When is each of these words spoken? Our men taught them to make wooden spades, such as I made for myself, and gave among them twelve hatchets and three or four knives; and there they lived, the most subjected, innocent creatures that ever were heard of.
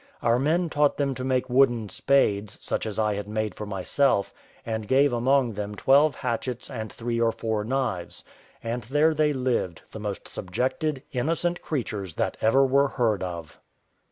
Our 0.23 0.39
men 0.39 0.67
taught 0.71 0.97
them 0.97 1.13
to 1.13 1.23
make 1.23 1.47
wooden 1.47 1.87
spades, 1.87 2.57
such 2.59 2.87
as 2.87 2.97
I 2.97 3.21
made 3.21 3.53
for 3.53 3.67
myself, 3.67 4.33
and 4.65 4.87
gave 4.87 5.13
among 5.13 5.53
them 5.53 5.75
twelve 5.75 6.15
hatchets 6.15 6.71
and 6.71 6.91
three 6.91 7.21
or 7.21 7.31
four 7.31 7.63
knives; 7.63 8.23
and 8.63 8.81
there 8.85 9.13
they 9.13 9.31
lived, 9.31 9.83
the 9.91 9.99
most 9.99 10.27
subjected, 10.27 11.03
innocent 11.11 11.61
creatures 11.61 12.15
that 12.15 12.35
ever 12.41 12.65
were 12.65 12.87
heard 12.87 13.21
of. 13.21 13.59